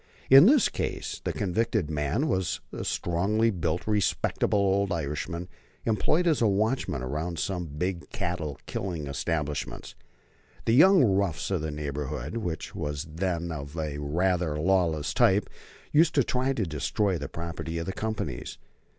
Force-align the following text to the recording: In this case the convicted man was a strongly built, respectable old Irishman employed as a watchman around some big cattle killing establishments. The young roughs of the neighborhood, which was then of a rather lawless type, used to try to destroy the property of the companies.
In 0.31 0.47
this 0.47 0.67
case 0.67 1.21
the 1.23 1.31
convicted 1.31 1.91
man 1.91 2.27
was 2.27 2.59
a 2.73 2.83
strongly 2.83 3.51
built, 3.51 3.85
respectable 3.85 4.57
old 4.57 4.91
Irishman 4.91 5.47
employed 5.85 6.25
as 6.25 6.41
a 6.41 6.47
watchman 6.47 7.03
around 7.03 7.37
some 7.37 7.67
big 7.67 8.09
cattle 8.09 8.57
killing 8.65 9.05
establishments. 9.05 9.93
The 10.65 10.73
young 10.73 11.03
roughs 11.03 11.51
of 11.51 11.61
the 11.61 11.69
neighborhood, 11.69 12.37
which 12.37 12.73
was 12.73 13.05
then 13.13 13.51
of 13.51 13.77
a 13.77 13.99
rather 13.99 14.57
lawless 14.59 15.13
type, 15.13 15.47
used 15.91 16.15
to 16.15 16.23
try 16.23 16.53
to 16.53 16.65
destroy 16.65 17.19
the 17.19 17.29
property 17.29 17.77
of 17.77 17.85
the 17.85 17.93
companies. 17.93 18.57